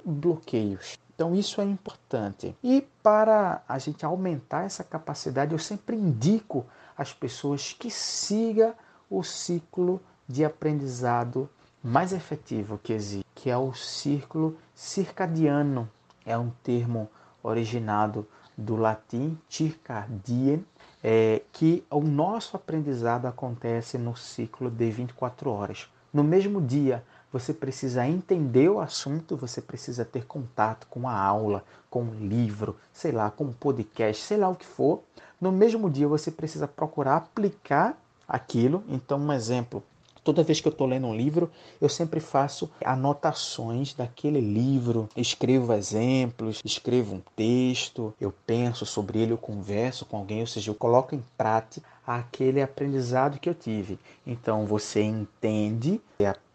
bloqueios. 0.02 0.96
Então 1.14 1.34
isso 1.34 1.60
é 1.60 1.64
importante. 1.64 2.56
E 2.64 2.80
para 3.02 3.62
a 3.68 3.78
gente 3.78 4.06
aumentar 4.06 4.64
essa 4.64 4.82
capacidade, 4.82 5.52
eu 5.52 5.58
sempre 5.58 5.96
indico 5.96 6.64
às 6.96 7.12
pessoas 7.12 7.74
que 7.74 7.90
siga 7.90 8.74
o 9.10 9.24
ciclo 9.24 10.00
de 10.28 10.44
aprendizado 10.44 11.50
mais 11.82 12.12
efetivo 12.12 12.78
que 12.80 12.92
existe, 12.92 13.26
que 13.34 13.50
é 13.50 13.56
o 13.56 13.74
círculo 13.74 14.56
circadiano. 14.74 15.90
É 16.24 16.38
um 16.38 16.50
termo 16.62 17.10
originado 17.42 18.26
do 18.56 18.76
latim 18.76 19.36
circadien, 19.48 20.64
é, 21.02 21.42
que 21.52 21.84
o 21.90 22.00
nosso 22.00 22.56
aprendizado 22.56 23.26
acontece 23.26 23.98
no 23.98 24.16
ciclo 24.16 24.70
de 24.70 24.90
24 24.90 25.50
horas. 25.50 25.88
No 26.12 26.22
mesmo 26.22 26.60
dia, 26.60 27.02
você 27.32 27.54
precisa 27.54 28.06
entender 28.06 28.68
o 28.68 28.80
assunto, 28.80 29.36
você 29.36 29.62
precisa 29.62 30.04
ter 30.04 30.26
contato 30.26 30.86
com 30.88 31.08
a 31.08 31.18
aula, 31.18 31.64
com 31.88 32.02
um 32.02 32.14
livro, 32.26 32.76
sei 32.92 33.12
lá, 33.12 33.30
com 33.30 33.44
um 33.44 33.52
podcast, 33.52 34.22
sei 34.22 34.36
lá 34.36 34.48
o 34.48 34.56
que 34.56 34.66
for. 34.66 35.02
No 35.40 35.50
mesmo 35.50 35.88
dia 35.88 36.06
você 36.06 36.30
precisa 36.30 36.68
procurar 36.68 37.16
aplicar 37.16 37.96
aquilo. 38.30 38.82
Então, 38.88 39.18
um 39.18 39.32
exemplo, 39.32 39.82
Toda 40.22 40.42
vez 40.42 40.60
que 40.60 40.68
eu 40.68 40.72
estou 40.72 40.86
lendo 40.86 41.06
um 41.06 41.16
livro, 41.16 41.50
eu 41.80 41.88
sempre 41.88 42.20
faço 42.20 42.70
anotações 42.84 43.94
daquele 43.94 44.40
livro, 44.40 45.08
escrevo 45.16 45.72
exemplos, 45.72 46.60
escrevo 46.62 47.14
um 47.14 47.22
texto, 47.34 48.14
eu 48.20 48.32
penso 48.46 48.84
sobre 48.84 49.18
ele, 49.18 49.32
eu 49.32 49.38
converso 49.38 50.04
com 50.04 50.18
alguém, 50.18 50.40
ou 50.40 50.46
seja, 50.46 50.70
eu 50.70 50.74
coloco 50.74 51.14
em 51.14 51.24
prática 51.38 51.88
aquele 52.06 52.60
aprendizado 52.60 53.38
que 53.38 53.48
eu 53.48 53.54
tive. 53.54 53.98
Então 54.26 54.66
você 54.66 55.02
entende, 55.02 56.00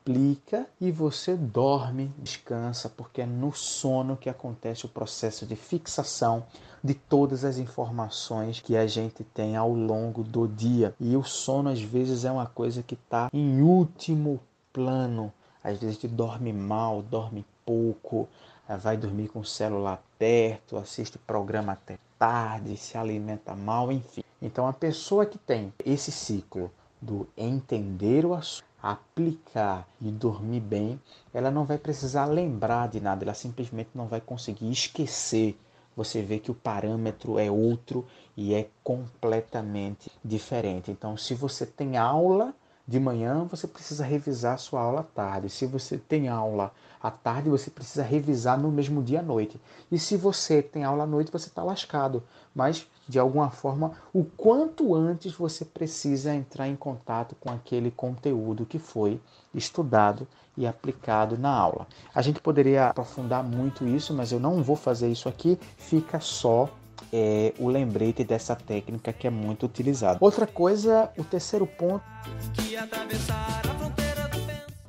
aplica 0.06 0.68
e 0.80 0.92
você 0.92 1.36
dorme, 1.36 2.12
descansa, 2.20 2.88
porque 2.88 3.22
é 3.22 3.26
no 3.26 3.52
sono 3.52 4.16
que 4.16 4.30
acontece 4.30 4.86
o 4.86 4.90
processo 4.90 5.48
de 5.48 5.56
fixação 5.56 6.46
de 6.86 6.94
todas 6.94 7.44
as 7.44 7.58
informações 7.58 8.60
que 8.60 8.78
a 8.78 8.86
gente 8.86 9.24
tem 9.24 9.56
ao 9.56 9.74
longo 9.74 10.24
do 10.24 10.48
dia. 10.48 10.94
E 11.00 11.18
o 11.18 11.24
sono 11.24 11.70
às 11.70 11.82
vezes 11.82 12.24
é 12.26 12.32
uma 12.32 12.46
coisa 12.46 12.84
que 12.84 12.94
está 12.94 13.28
em 13.34 13.60
último 13.64 14.40
plano. 14.72 15.34
Às 15.64 15.80
vezes 15.80 15.98
a 15.98 16.02
gente 16.02 16.08
dorme 16.08 16.54
mal, 16.54 17.02
dorme 17.02 17.44
pouco, 17.66 18.30
eh, 18.70 18.78
vai 18.78 18.96
dormir 18.98 19.30
com 19.30 19.40
o 19.40 19.46
celular 19.46 20.00
perto, 20.20 20.78
assiste 20.78 21.18
programa 21.18 21.74
até 21.74 21.98
tarde, 22.20 22.78
se 22.78 22.96
alimenta 22.96 23.56
mal, 23.56 23.92
enfim. 23.92 24.22
Então 24.40 24.68
a 24.68 24.74
pessoa 24.74 25.26
que 25.26 25.40
tem 25.40 25.74
esse 25.84 26.12
ciclo 26.12 26.72
do 27.02 27.28
entender 27.36 28.28
o 28.28 28.36
assunto, 28.36 28.64
aplicar 28.80 29.88
e 30.00 30.12
dormir 30.12 30.60
bem, 30.60 31.02
ela 31.34 31.50
não 31.50 31.66
vai 31.66 31.80
precisar 31.80 32.26
lembrar 32.26 32.88
de 32.90 33.02
nada, 33.02 33.26
ela 33.26 33.34
simplesmente 33.34 33.90
não 33.96 34.06
vai 34.06 34.22
conseguir 34.22 34.70
esquecer 34.70 35.58
você 35.96 36.22
vê 36.22 36.40
que 36.40 36.52
o 36.52 36.56
parâmetro 36.56 37.40
é 37.40 37.50
outro 37.50 38.06
e 38.36 38.54
é 38.54 38.68
completamente 38.84 40.12
diferente. 40.24 40.92
Então, 40.92 41.16
se 41.16 41.34
você 41.34 41.66
tem 41.66 41.98
aula 41.98 42.54
de 42.88 43.00
manhã, 43.00 43.46
você 43.46 43.68
precisa 43.68 44.04
revisar 44.04 44.60
sua 44.60 44.82
aula 44.82 45.02
à 45.02 45.04
tarde. 45.04 45.50
Se 45.50 45.66
você 45.66 45.98
tem 45.98 46.28
aula 46.28 46.72
à 47.02 47.10
tarde, 47.10 47.50
você 47.50 47.70
precisa 47.70 48.04
revisar 48.04 48.60
no 48.60 48.72
mesmo 48.72 49.02
dia 49.02 49.22
à 49.22 49.24
noite. 49.24 49.60
E 49.92 49.98
se 49.98 50.16
você 50.16 50.62
tem 50.62 50.84
aula 50.84 51.04
à 51.04 51.08
noite, 51.08 51.32
você 51.32 51.48
está 51.48 51.64
lascado. 51.64 52.24
Mas, 52.54 52.88
de 53.08 53.20
alguma 53.20 53.50
forma, 53.50 53.92
o 54.14 54.24
quanto 54.24 54.96
antes 54.96 55.34
você 55.34 55.64
precisa 55.64 56.34
entrar 56.34 56.68
em 56.68 56.76
contato 56.76 57.36
com 57.40 57.52
aquele 57.52 57.92
conteúdo 57.92 58.66
que 58.66 58.80
foi 58.80 59.20
estudado 59.54 60.28
e 60.58 60.66
aplicado 60.66 61.38
na 61.38 61.50
aula. 61.50 61.88
A 62.14 62.22
gente 62.22 62.40
poderia 62.40 62.88
aprofundar 62.88 63.44
muito 63.44 63.88
isso, 63.88 64.14
mas 64.14 64.32
eu 64.32 64.40
não 64.40 64.64
vou 64.64 64.76
fazer 64.76 65.10
isso 65.10 65.30
aqui. 65.30 65.60
Fica 65.78 66.20
só 66.20 66.70
é, 67.12 67.54
o 67.60 67.68
lembrete 67.68 68.24
dessa 68.24 68.56
técnica 68.56 69.14
que 69.14 69.28
é 69.28 69.30
muito 69.30 69.66
utilizada. 69.66 70.18
Outra 70.22 70.48
coisa, 70.48 71.12
o 71.18 71.24
terceiro 71.24 71.68
ponto 71.68 72.04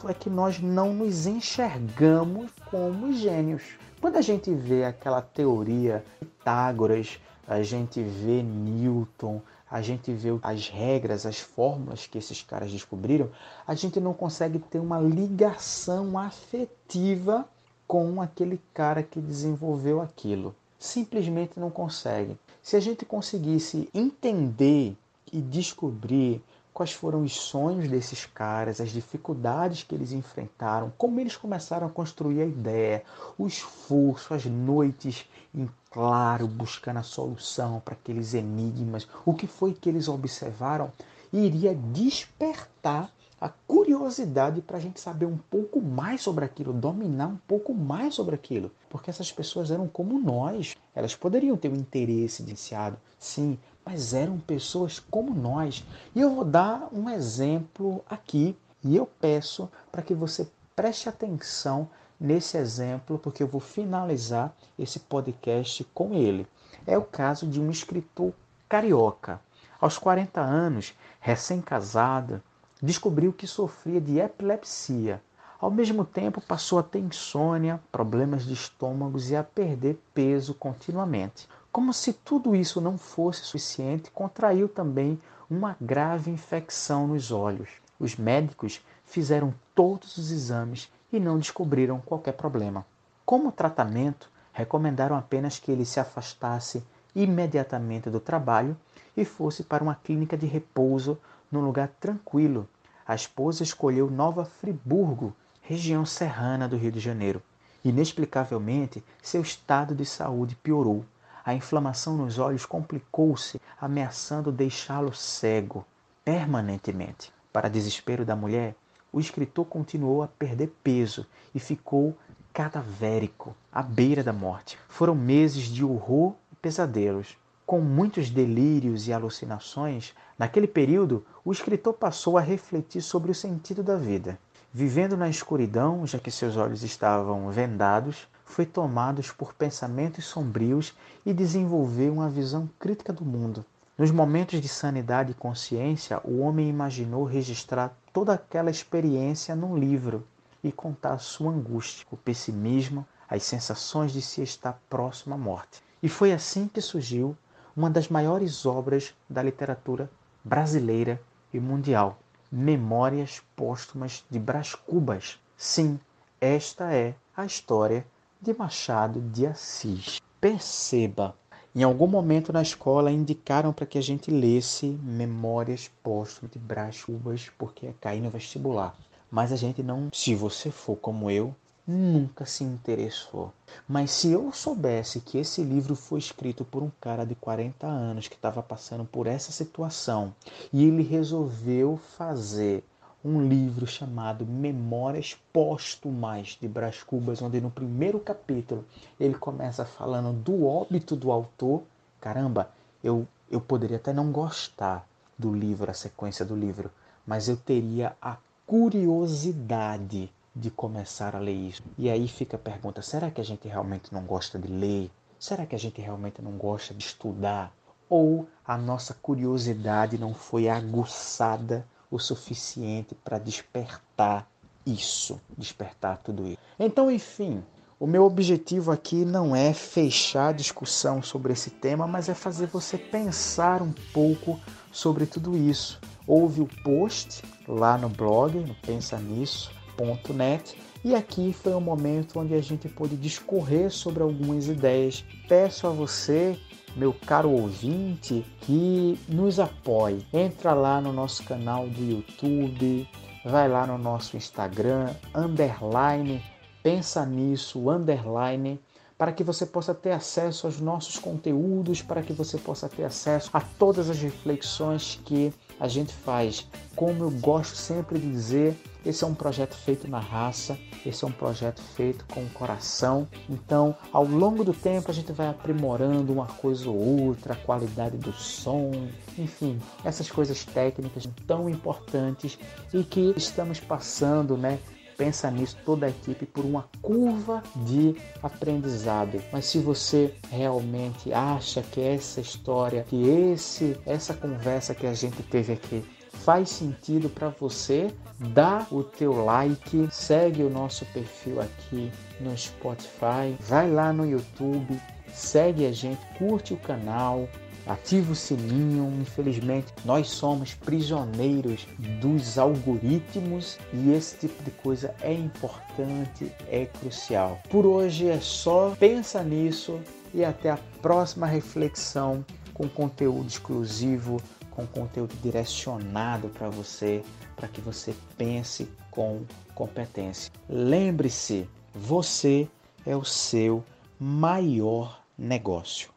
é 0.08 0.14
que 0.14 0.30
nós 0.30 0.60
não 0.60 0.94
nos 0.94 1.26
enxergamos 1.26 2.50
como 2.70 3.12
gênios. 3.12 3.62
Quando 4.00 4.16
a 4.16 4.20
gente 4.20 4.54
vê 4.54 4.84
aquela 4.84 5.20
teoria 5.20 6.04
Pitágoras, 6.20 7.18
a 7.46 7.62
gente 7.62 8.02
vê 8.02 8.42
Newton, 8.42 9.40
a 9.70 9.82
gente 9.82 10.12
vê 10.12 10.30
as 10.42 10.68
regras, 10.68 11.26
as 11.26 11.38
fórmulas 11.38 12.06
que 12.06 12.18
esses 12.18 12.42
caras 12.42 12.70
descobriram, 12.70 13.30
a 13.66 13.74
gente 13.74 14.00
não 14.00 14.14
consegue 14.14 14.58
ter 14.58 14.78
uma 14.78 15.00
ligação 15.00 16.18
afetiva 16.18 17.48
com 17.86 18.20
aquele 18.20 18.60
cara 18.74 19.02
que 19.02 19.20
desenvolveu 19.20 20.00
aquilo 20.00 20.54
simplesmente 20.78 21.58
não 21.58 21.70
conseguem. 21.70 22.38
Se 22.62 22.76
a 22.76 22.80
gente 22.80 23.04
conseguisse 23.04 23.88
entender 23.94 24.96
e 25.32 25.40
descobrir 25.40 26.42
quais 26.76 26.92
foram 26.92 27.22
os 27.22 27.32
sonhos 27.32 27.88
desses 27.88 28.26
caras, 28.26 28.82
as 28.82 28.90
dificuldades 28.90 29.82
que 29.82 29.94
eles 29.94 30.12
enfrentaram, 30.12 30.92
como 30.98 31.18
eles 31.18 31.34
começaram 31.34 31.86
a 31.86 31.90
construir 31.90 32.42
a 32.42 32.44
ideia, 32.44 33.02
o 33.38 33.46
esforço, 33.46 34.34
as 34.34 34.44
noites 34.44 35.26
em 35.54 35.66
claro 35.90 36.46
buscando 36.46 36.98
a 36.98 37.02
solução 37.02 37.80
para 37.80 37.94
aqueles 37.94 38.34
enigmas, 38.34 39.08
o 39.24 39.32
que 39.32 39.46
foi 39.46 39.72
que 39.72 39.88
eles 39.88 40.06
observaram, 40.06 40.92
iria 41.32 41.74
despertar 41.74 43.10
a 43.40 43.48
curiosidade 43.48 44.60
para 44.60 44.76
a 44.76 44.80
gente 44.80 45.00
saber 45.00 45.24
um 45.24 45.38
pouco 45.38 45.80
mais 45.80 46.20
sobre 46.20 46.44
aquilo, 46.44 46.74
dominar 46.74 47.28
um 47.28 47.38
pouco 47.48 47.72
mais 47.72 48.14
sobre 48.14 48.34
aquilo. 48.34 48.70
Porque 48.90 49.08
essas 49.08 49.32
pessoas 49.32 49.70
eram 49.70 49.88
como 49.88 50.18
nós. 50.18 50.74
Elas 50.94 51.14
poderiam 51.14 51.56
ter 51.56 51.70
um 51.70 51.76
interesse 51.76 52.42
iniciado, 52.42 52.98
sim, 53.18 53.58
mas 53.86 54.12
eram 54.12 54.40
pessoas 54.40 54.98
como 54.98 55.32
nós. 55.32 55.86
E 56.12 56.20
eu 56.20 56.34
vou 56.34 56.44
dar 56.44 56.88
um 56.92 57.08
exemplo 57.08 58.04
aqui 58.10 58.58
e 58.82 58.96
eu 58.96 59.06
peço 59.06 59.70
para 59.92 60.02
que 60.02 60.12
você 60.12 60.48
preste 60.74 61.08
atenção 61.08 61.88
nesse 62.18 62.56
exemplo, 62.56 63.16
porque 63.16 63.44
eu 63.44 63.46
vou 63.46 63.60
finalizar 63.60 64.52
esse 64.76 64.98
podcast 64.98 65.84
com 65.94 66.12
ele. 66.12 66.48
É 66.84 66.98
o 66.98 67.04
caso 67.04 67.46
de 67.46 67.60
um 67.60 67.70
escritor 67.70 68.32
carioca. 68.68 69.40
Aos 69.80 69.98
40 69.98 70.40
anos, 70.40 70.94
recém-casado, 71.20 72.42
descobriu 72.82 73.32
que 73.32 73.46
sofria 73.46 74.00
de 74.00 74.18
epilepsia. 74.18 75.22
Ao 75.60 75.70
mesmo 75.70 76.04
tempo, 76.04 76.40
passou 76.40 76.78
a 76.78 76.82
ter 76.82 76.98
insônia, 76.98 77.80
problemas 77.92 78.44
de 78.44 78.52
estômagos 78.52 79.30
e 79.30 79.36
a 79.36 79.44
perder 79.44 79.98
peso 80.12 80.54
continuamente. 80.54 81.48
Como 81.76 81.92
se 81.92 82.14
tudo 82.14 82.56
isso 82.56 82.80
não 82.80 82.96
fosse 82.96 83.44
suficiente, 83.44 84.10
contraiu 84.10 84.66
também 84.66 85.20
uma 85.50 85.76
grave 85.78 86.30
infecção 86.30 87.06
nos 87.06 87.30
olhos. 87.30 87.68
Os 88.00 88.16
médicos 88.16 88.80
fizeram 89.04 89.52
todos 89.74 90.16
os 90.16 90.30
exames 90.30 90.90
e 91.12 91.20
não 91.20 91.38
descobriram 91.38 92.00
qualquer 92.00 92.32
problema. 92.32 92.86
Como 93.26 93.52
tratamento, 93.52 94.30
recomendaram 94.54 95.14
apenas 95.16 95.58
que 95.58 95.70
ele 95.70 95.84
se 95.84 96.00
afastasse 96.00 96.82
imediatamente 97.14 98.08
do 98.08 98.20
trabalho 98.20 98.74
e 99.14 99.22
fosse 99.26 99.62
para 99.62 99.84
uma 99.84 99.96
clínica 99.96 100.34
de 100.34 100.46
repouso 100.46 101.18
num 101.52 101.60
lugar 101.60 101.88
tranquilo. 102.00 102.66
A 103.06 103.14
esposa 103.14 103.62
escolheu 103.62 104.10
Nova 104.10 104.46
Friburgo, 104.46 105.36
região 105.60 106.06
serrana 106.06 106.66
do 106.66 106.78
Rio 106.78 106.92
de 106.92 107.00
Janeiro. 107.00 107.42
Inexplicavelmente, 107.84 109.04
seu 109.22 109.42
estado 109.42 109.94
de 109.94 110.06
saúde 110.06 110.56
piorou. 110.56 111.04
A 111.46 111.54
inflamação 111.54 112.16
nos 112.16 112.40
olhos 112.40 112.66
complicou-se, 112.66 113.60
ameaçando 113.80 114.50
deixá-lo 114.50 115.14
cego 115.14 115.86
permanentemente. 116.24 117.32
Para 117.52 117.70
desespero 117.70 118.24
da 118.24 118.34
mulher, 118.34 118.74
o 119.12 119.20
escritor 119.20 119.64
continuou 119.64 120.24
a 120.24 120.26
perder 120.26 120.74
peso 120.82 121.24
e 121.54 121.60
ficou 121.60 122.18
cadavérico, 122.52 123.54
à 123.70 123.80
beira 123.80 124.24
da 124.24 124.32
morte. 124.32 124.76
Foram 124.88 125.14
meses 125.14 125.66
de 125.66 125.84
horror 125.84 126.34
e 126.50 126.56
pesadelos. 126.56 127.38
Com 127.64 127.80
muitos 127.80 128.28
delírios 128.28 129.06
e 129.06 129.12
alucinações, 129.12 130.14
naquele 130.36 130.66
período 130.66 131.24
o 131.44 131.52
escritor 131.52 131.94
passou 131.94 132.36
a 132.36 132.40
refletir 132.40 133.02
sobre 133.02 133.30
o 133.30 133.34
sentido 133.34 133.84
da 133.84 133.94
vida. 133.94 134.36
Vivendo 134.78 135.16
na 135.16 135.26
escuridão, 135.26 136.06
já 136.06 136.18
que 136.18 136.30
seus 136.30 136.54
olhos 136.54 136.82
estavam 136.82 137.48
vendados, 137.48 138.28
foi 138.44 138.66
tomado 138.66 139.22
por 139.38 139.54
pensamentos 139.54 140.26
sombrios 140.26 140.92
e 141.24 141.32
desenvolveu 141.32 142.12
uma 142.12 142.28
visão 142.28 142.68
crítica 142.78 143.10
do 143.10 143.24
mundo. 143.24 143.64
Nos 143.96 144.10
momentos 144.10 144.60
de 144.60 144.68
sanidade 144.68 145.30
e 145.30 145.34
consciência, 145.34 146.20
o 146.22 146.40
homem 146.40 146.68
imaginou 146.68 147.24
registrar 147.24 147.96
toda 148.12 148.34
aquela 148.34 148.70
experiência 148.70 149.56
num 149.56 149.78
livro 149.78 150.26
e 150.62 150.70
contar 150.70 151.20
sua 151.20 151.52
angústia, 151.52 152.06
o 152.10 152.16
pessimismo, 152.18 153.06
as 153.30 153.44
sensações 153.44 154.12
de 154.12 154.20
se 154.20 154.42
estar 154.42 154.78
próximo 154.90 155.34
à 155.34 155.38
morte. 155.38 155.82
E 156.02 156.08
foi 156.10 156.34
assim 156.34 156.68
que 156.68 156.82
surgiu 156.82 157.34
uma 157.74 157.88
das 157.88 158.10
maiores 158.10 158.66
obras 158.66 159.14
da 159.26 159.42
literatura 159.42 160.10
brasileira 160.44 161.18
e 161.50 161.58
mundial, 161.58 162.18
Memórias 162.50 163.42
Póstumas 163.56 164.24
de 164.30 164.38
Brás 164.38 164.74
Cubas. 164.74 165.38
Sim, 165.56 165.98
esta 166.40 166.92
é 166.92 167.14
a 167.36 167.44
história 167.44 168.06
de 168.40 168.54
Machado 168.54 169.20
de 169.20 169.46
Assis. 169.46 170.20
Perceba, 170.40 171.34
em 171.74 171.82
algum 171.82 172.06
momento 172.06 172.52
na 172.52 172.62
escola 172.62 173.10
indicaram 173.10 173.72
para 173.72 173.86
que 173.86 173.98
a 173.98 174.02
gente 174.02 174.30
lesse 174.30 174.86
Memórias 175.02 175.90
Póstumas 176.02 176.52
de 176.52 176.58
Brás 176.58 177.02
Cubas 177.02 177.50
porque 177.58 177.86
ia 177.86 177.94
cair 178.00 178.20
no 178.20 178.30
vestibular. 178.30 178.96
Mas 179.30 179.52
a 179.52 179.56
gente 179.56 179.82
não, 179.82 180.08
se 180.12 180.34
você 180.34 180.70
for 180.70 180.96
como 180.96 181.30
eu, 181.30 181.54
nunca 181.86 182.44
se 182.44 182.64
interessou. 182.64 183.52
Mas 183.88 184.10
se 184.10 184.32
eu 184.32 184.52
soubesse 184.52 185.20
que 185.20 185.38
esse 185.38 185.62
livro 185.62 185.94
foi 185.94 186.18
escrito 186.18 186.64
por 186.64 186.82
um 186.82 186.90
cara 187.00 187.24
de 187.24 187.34
40 187.34 187.86
anos 187.86 188.26
que 188.26 188.34
estava 188.34 188.62
passando 188.62 189.04
por 189.04 189.26
essa 189.26 189.52
situação 189.52 190.34
e 190.72 190.84
ele 190.84 191.02
resolveu 191.02 191.96
fazer 192.16 192.82
um 193.24 193.46
livro 193.46 193.86
chamado 193.86 194.44
Memórias 194.46 195.36
Póstumas 195.52 196.58
de 196.60 196.68
Brás 196.68 197.02
Cubas, 197.02 197.42
onde 197.42 197.60
no 197.60 197.70
primeiro 197.70 198.20
capítulo 198.20 198.84
ele 199.18 199.34
começa 199.34 199.84
falando 199.84 200.32
do 200.32 200.66
óbito 200.66 201.16
do 201.16 201.32
autor. 201.32 201.82
Caramba, 202.20 202.70
eu, 203.02 203.26
eu 203.50 203.60
poderia 203.60 203.96
até 203.96 204.12
não 204.12 204.30
gostar 204.30 205.06
do 205.38 205.52
livro, 205.52 205.90
a 205.90 205.94
sequência 205.94 206.44
do 206.44 206.54
livro, 206.54 206.90
mas 207.26 207.48
eu 207.48 207.56
teria 207.56 208.16
a 208.22 208.36
curiosidade 208.64 210.30
de 210.56 210.70
começar 210.70 211.36
a 211.36 211.38
ler 211.38 211.52
isso. 211.52 211.82
E 211.98 212.08
aí 212.08 212.26
fica 212.26 212.56
a 212.56 212.58
pergunta: 212.58 213.02
será 213.02 213.30
que 213.30 213.40
a 213.40 213.44
gente 213.44 213.68
realmente 213.68 214.12
não 214.12 214.22
gosta 214.22 214.58
de 214.58 214.68
ler? 214.68 215.10
Será 215.38 215.66
que 215.66 215.74
a 215.74 215.78
gente 215.78 216.00
realmente 216.00 216.40
não 216.40 216.52
gosta 216.52 216.94
de 216.94 217.04
estudar? 217.04 217.70
Ou 218.08 218.48
a 218.64 218.78
nossa 218.78 219.12
curiosidade 219.12 220.16
não 220.16 220.32
foi 220.32 220.68
aguçada 220.68 221.86
o 222.10 222.18
suficiente 222.18 223.14
para 223.14 223.38
despertar 223.38 224.48
isso, 224.86 225.38
despertar 225.58 226.18
tudo 226.18 226.46
isso? 226.46 226.58
Então, 226.78 227.10
enfim, 227.10 227.62
o 228.00 228.06
meu 228.06 228.24
objetivo 228.24 228.92
aqui 228.92 229.24
não 229.24 229.54
é 229.54 229.74
fechar 229.74 230.48
a 230.48 230.52
discussão 230.52 231.22
sobre 231.22 231.52
esse 231.52 231.70
tema, 231.70 232.06
mas 232.06 232.28
é 232.28 232.34
fazer 232.34 232.66
você 232.66 232.96
pensar 232.96 233.82
um 233.82 233.92
pouco 234.14 234.58
sobre 234.90 235.26
tudo 235.26 235.56
isso. 235.56 236.00
Houve 236.26 236.60
o 236.60 236.68
post 236.82 237.42
lá 237.68 237.98
no 237.98 238.08
blog, 238.08 238.74
Pensa 238.82 239.18
Nisso, 239.18 239.70
www.net 239.96 240.76
e 241.04 241.14
aqui 241.14 241.52
foi 241.52 241.74
um 241.74 241.80
momento 241.80 242.40
onde 242.40 242.54
a 242.54 242.60
gente 242.60 242.88
pôde 242.88 243.16
discorrer 243.16 243.90
sobre 243.90 244.22
algumas 244.22 244.68
ideias. 244.68 245.24
Peço 245.48 245.86
a 245.86 245.90
você, 245.90 246.58
meu 246.96 247.12
caro 247.12 247.50
ouvinte, 247.50 248.44
que 248.62 249.18
nos 249.28 249.60
apoie. 249.60 250.26
Entra 250.32 250.74
lá 250.74 251.00
no 251.00 251.12
nosso 251.12 251.44
canal 251.44 251.88
do 251.88 252.02
YouTube, 252.02 253.08
vai 253.44 253.68
lá 253.68 253.86
no 253.86 253.96
nosso 253.96 254.36
Instagram, 254.36 255.14
underline, 255.34 256.42
pensa 256.82 257.24
nisso, 257.24 257.88
underline, 257.88 258.80
para 259.18 259.32
que 259.32 259.42
você 259.42 259.64
possa 259.64 259.94
ter 259.94 260.12
acesso 260.12 260.66
aos 260.66 260.80
nossos 260.80 261.18
conteúdos, 261.18 262.02
para 262.02 262.22
que 262.22 262.32
você 262.32 262.58
possa 262.58 262.88
ter 262.88 263.04
acesso 263.04 263.50
a 263.52 263.60
todas 263.60 264.10
as 264.10 264.18
reflexões 264.18 265.20
que 265.24 265.52
a 265.80 265.88
gente 265.88 266.12
faz. 266.12 266.66
Como 266.94 267.24
eu 267.24 267.30
gosto 267.30 267.76
sempre 267.76 268.18
de 268.18 268.30
dizer, 268.30 268.76
esse 269.04 269.22
é 269.22 269.26
um 269.26 269.34
projeto 269.34 269.74
feito 269.74 270.08
na 270.08 270.18
raça, 270.18 270.76
esse 271.04 271.24
é 271.24 271.28
um 271.28 271.32
projeto 271.32 271.80
feito 271.80 272.24
com 272.26 272.42
o 272.42 272.50
coração. 272.50 273.26
Então, 273.48 273.94
ao 274.12 274.24
longo 274.24 274.64
do 274.64 274.74
tempo, 274.74 275.10
a 275.10 275.14
gente 275.14 275.32
vai 275.32 275.48
aprimorando 275.48 276.32
uma 276.32 276.46
coisa 276.46 276.88
ou 276.88 277.26
outra, 277.26 277.52
a 277.52 277.56
qualidade 277.56 278.16
do 278.16 278.32
som, 278.32 278.90
enfim, 279.38 279.78
essas 280.04 280.30
coisas 280.30 280.64
técnicas 280.64 281.28
tão 281.46 281.68
importantes 281.68 282.58
e 282.92 283.04
que 283.04 283.32
estamos 283.36 283.78
passando, 283.78 284.56
né? 284.56 284.78
Pensa 285.16 285.50
nisso, 285.50 285.76
toda 285.84 286.06
a 286.06 286.10
equipe, 286.10 286.46
por 286.46 286.64
uma 286.64 286.88
curva 287.00 287.62
de 287.84 288.14
aprendizado. 288.42 289.42
Mas 289.52 289.66
se 289.66 289.78
você 289.78 290.34
realmente 290.50 291.32
acha 291.32 291.82
que 291.82 292.00
essa 292.00 292.40
história, 292.40 293.04
que 293.08 293.28
esse, 293.28 293.96
essa 294.06 294.34
conversa 294.34 294.94
que 294.94 295.06
a 295.06 295.14
gente 295.14 295.42
teve 295.42 295.72
aqui 295.72 296.04
faz 296.32 296.70
sentido 296.70 297.28
para 297.28 297.48
você, 297.48 298.12
dá 298.38 298.86
o 298.90 299.02
teu 299.02 299.44
like, 299.44 300.08
segue 300.12 300.62
o 300.62 300.70
nosso 300.70 301.04
perfil 301.06 301.60
aqui 301.60 302.12
no 302.40 302.56
Spotify, 302.56 303.56
vai 303.60 303.90
lá 303.90 304.12
no 304.12 304.24
YouTube, 304.24 305.00
segue 305.32 305.86
a 305.86 305.92
gente, 305.92 306.20
curte 306.38 306.72
o 306.72 306.76
canal, 306.76 307.48
ativa 307.86 308.32
o 308.32 308.34
sininho. 308.34 309.12
Infelizmente, 309.20 309.92
nós 310.04 310.28
somos 310.28 310.74
prisioneiros 310.74 311.86
dos 312.20 312.58
algoritmos 312.58 313.78
e 313.92 314.12
esse 314.12 314.36
tipo 314.38 314.62
de 314.62 314.70
coisa 314.70 315.14
é 315.20 315.32
importante, 315.32 316.52
é 316.68 316.86
crucial. 316.86 317.60
Por 317.70 317.86
hoje 317.86 318.28
é 318.28 318.40
só, 318.40 318.94
pensa 318.98 319.42
nisso 319.42 320.00
e 320.34 320.44
até 320.44 320.70
a 320.70 320.78
próxima 321.00 321.46
reflexão 321.46 322.44
com 322.74 322.88
conteúdo 322.88 323.48
exclusivo, 323.48 324.40
com 324.70 324.86
conteúdo 324.86 325.34
direcionado 325.42 326.48
para 326.48 326.68
você, 326.68 327.22
para 327.54 327.68
que 327.68 327.80
você 327.80 328.14
pense 328.36 328.88
com 329.10 329.42
competência. 329.74 330.52
Lembre-se, 330.68 331.66
você 331.94 332.68
é 333.06 333.16
o 333.16 333.24
seu 333.24 333.82
maior 334.20 335.22
negócio. 335.38 336.15